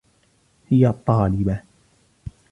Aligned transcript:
هي 0.69 0.91
طالبة. 1.05 1.61